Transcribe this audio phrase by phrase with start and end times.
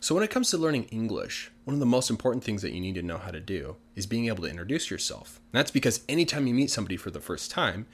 [0.00, 2.80] So, when it comes to learning English, one of the most important things that you
[2.80, 5.40] need to know how to do is being able to introduce yourself.
[5.52, 7.86] And that's because anytime you meet somebody for the first time,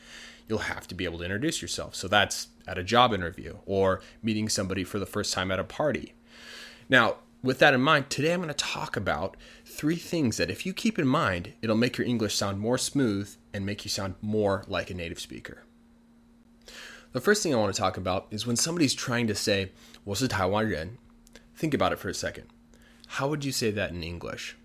[0.48, 1.94] you'll have to be able to introduce yourself.
[1.94, 5.64] So, that's at a job interview or meeting somebody for the first time at a
[5.64, 6.14] party.
[6.88, 10.64] Now, with that in mind, today I'm going to talk about three things that if
[10.64, 14.14] you keep in mind, it'll make your English sound more smooth and make you sound
[14.22, 15.64] more like a native speaker.
[17.12, 19.72] The first thing I want to talk about is when somebody's trying to say,
[20.04, 20.96] 我是台湾人,
[21.57, 22.45] Think about it for a second.
[23.07, 24.55] How would you say that in English?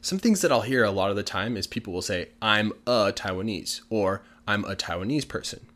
[0.00, 2.72] Some things that I'll hear a lot of the time is people will say, I'm
[2.86, 5.66] a Taiwanese, or I'm a Taiwanese person.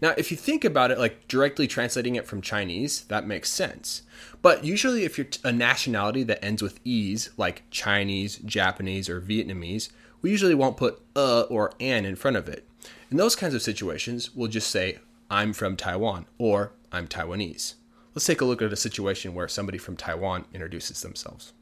[0.00, 4.02] Now, if you think about it, like directly translating it from Chinese, that makes sense.
[4.40, 9.90] But usually, if you're a nationality that ends with "e's," like Chinese, Japanese, or Vietnamese,
[10.22, 12.68] we usually won't put "a" or "an" in front of it.
[13.10, 14.98] In those kinds of situations, we'll just say,
[15.30, 17.74] I'm from Taiwan, or I'm Taiwanese.
[18.18, 21.52] Let's take a look at a situation where somebody from Taiwan introduces themselves.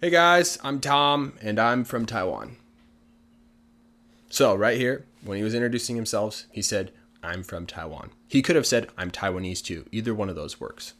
[0.00, 2.56] Hey guys, I'm Tom and I'm from Taiwan.
[4.30, 8.12] So, right here, when he was introducing himself, he said, I'm from Taiwan.
[8.26, 9.84] He could have said, I'm Taiwanese too.
[9.92, 10.94] Either one of those works.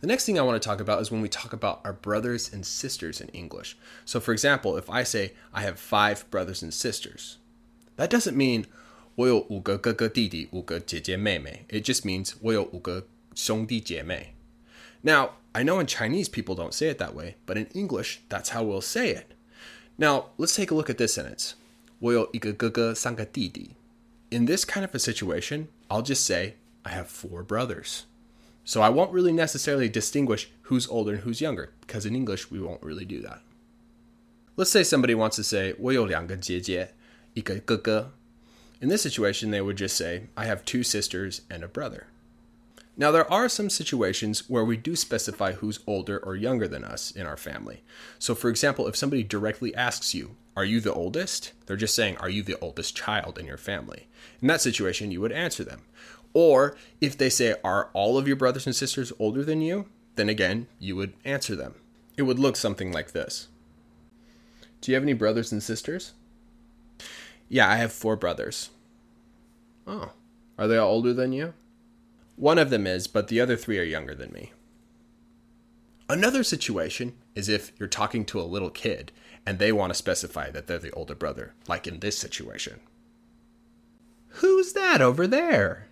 [0.00, 2.52] The next thing I want to talk about is when we talk about our brothers
[2.52, 3.76] and sisters in English.
[4.04, 7.38] So, for example, if I say, I have five brothers and sisters,
[7.96, 8.68] that doesn't mean
[9.15, 11.65] 我有五个哥哥弟弟，五个姐姐妹妹.
[11.69, 14.33] It just means 我有五个兄弟姐妹.
[15.01, 18.49] Now, I know in Chinese people don't say it that way, but in English, that's
[18.49, 19.27] how we'll say it.
[19.97, 21.51] Now, let's take a look at this sentence.
[21.99, 23.71] 我有一个哥哥，三个弟弟.
[24.31, 28.01] In this kind of a situation, I'll just say, I have four brothers.
[28.65, 32.59] So I won't really necessarily distinguish who's older and who's younger, because in English, we
[32.59, 33.41] won't really do that.
[34.57, 36.95] Let's say somebody wants to say, 我有两个姐姐，
[37.33, 38.11] 一个哥哥,
[38.80, 42.06] in this situation, they would just say, I have two sisters and a brother.
[42.96, 47.10] Now, there are some situations where we do specify who's older or younger than us
[47.10, 47.82] in our family.
[48.18, 51.52] So, for example, if somebody directly asks you, Are you the oldest?
[51.66, 54.08] They're just saying, Are you the oldest child in your family?
[54.42, 55.82] In that situation, you would answer them.
[56.34, 59.86] Or if they say, Are all of your brothers and sisters older than you?
[60.16, 61.76] Then again, you would answer them.
[62.16, 63.48] It would look something like this
[64.80, 66.12] Do you have any brothers and sisters?
[67.48, 68.70] Yeah, I have four brothers.
[69.86, 70.12] Oh.
[70.58, 71.54] Are they all older than you?
[72.36, 74.52] One of them is, but the other three are younger than me.
[76.08, 79.12] Another situation is if you're talking to a little kid
[79.46, 82.80] and they want to specify that they're the older brother, like in this situation.
[84.34, 85.86] Who's that over there?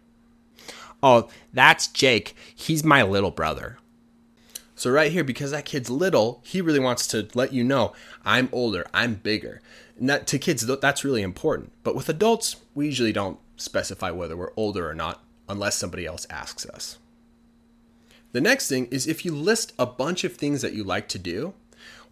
[1.02, 2.34] Oh, that's Jake.
[2.54, 3.78] He's my little brother.
[4.74, 7.92] So, right here, because that kid's little, he really wants to let you know
[8.24, 9.60] I'm older, I'm bigger.
[9.98, 11.72] And that to kids, that's really important.
[11.82, 16.26] But with adults, we usually don't specify whether we're older or not unless somebody else
[16.30, 16.98] asks us.
[18.32, 21.18] The next thing is if you list a bunch of things that you like to
[21.18, 21.54] do,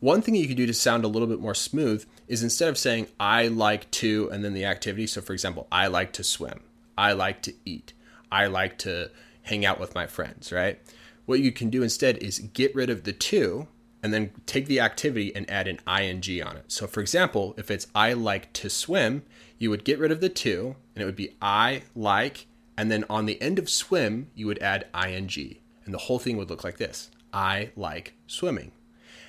[0.01, 2.79] one thing you can do to sound a little bit more smooth is instead of
[2.79, 5.07] saying, I like to, and then the activity.
[5.07, 6.61] So, for example, I like to swim,
[6.99, 7.93] I like to eat,
[8.31, 9.11] I like to
[9.43, 10.81] hang out with my friends, right?
[11.25, 13.69] What you can do instead is get rid of the to
[14.03, 16.65] and then take the activity and add an ing on it.
[16.69, 19.23] So, for example, if it's I like to swim,
[19.59, 22.47] you would get rid of the to, and it would be I like,
[22.77, 25.59] and then on the end of swim, you would add ing.
[25.85, 28.73] And the whole thing would look like this I like swimming.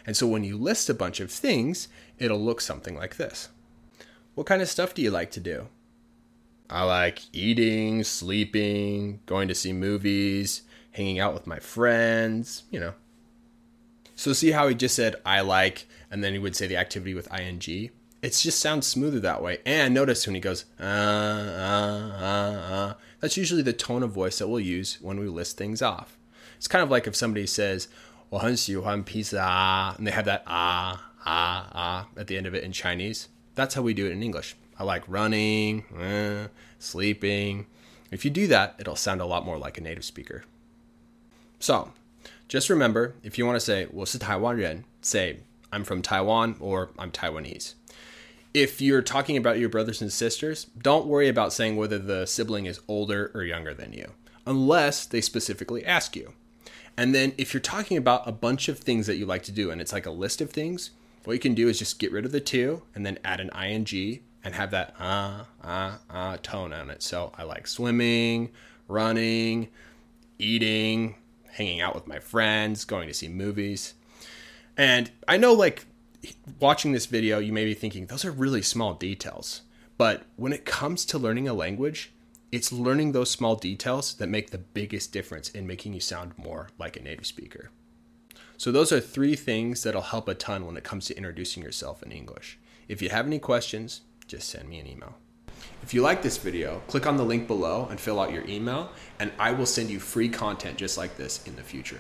[0.06, 3.50] And so when you list a bunch of things, it'll look something like this.
[4.36, 5.68] What kind of stuff do you like to do?
[6.70, 12.94] I like eating, sleeping, going to see movies, hanging out with my friends, you know,
[14.17, 17.15] so see how he just said I like, and then he would say the activity
[17.15, 17.91] with ing.
[18.23, 19.59] It just sounds smoother that way.
[19.67, 24.39] And notice when he goes uh uh uh uh, that's usually the tone of voice
[24.39, 26.17] that we'll use when we list things off.
[26.57, 27.89] It's kind of like if somebody says
[28.31, 32.73] 我很喜欢 pizza, and they have that ah ah ah at the end of it in
[32.73, 33.29] Chinese.
[33.55, 34.57] That's how we do it in English.
[34.79, 36.49] I like running, uh,
[36.79, 37.67] sleeping.
[38.11, 40.45] If you do that, it'll sound a lot more like a native speaker.
[41.61, 41.93] So,
[42.48, 45.40] just remember, if you want to say 我是台湾人, say
[45.72, 47.74] I'm from Taiwan or I'm Taiwanese.
[48.54, 52.66] If you're talking about your brothers and sisters, don't worry about saying whether the sibling
[52.66, 54.14] is older or younger than you,
[54.46, 56.34] unless they specifically ask you.
[56.96, 59.70] And then if you're talking about a bunch of things that you like to do
[59.70, 60.92] and it's like a list of things,
[61.26, 63.50] what you can do is just get rid of the to and then add an
[63.50, 67.04] ing and have that ah uh, ah uh, ah uh, tone on it.
[67.04, 68.50] So I like swimming,
[68.88, 69.68] running,
[70.40, 71.16] eating,
[71.58, 73.96] hanging out with my friends, going to see movies.
[74.78, 75.86] And I know, like,
[76.60, 79.62] watching this video, you may be thinking, those are really small details.
[79.98, 82.14] But when it comes to learning a language,
[82.52, 86.70] it's learning those small details that make the biggest difference in making you sound more
[86.78, 87.72] like a native speaker.
[88.58, 92.04] So, those are three things that'll help a ton when it comes to introducing yourself
[92.04, 92.60] in English.
[92.88, 95.16] If you have any questions, just send me an email.
[95.84, 98.92] If you like this video, click on the link below and fill out your email,
[99.20, 102.00] and I will send you free content just like this in the future.